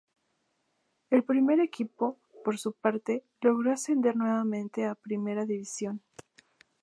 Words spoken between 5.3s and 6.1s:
división.